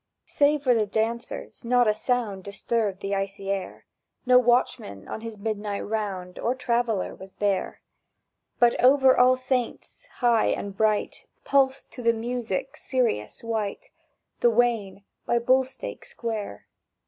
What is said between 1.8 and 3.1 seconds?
a sound Disturbed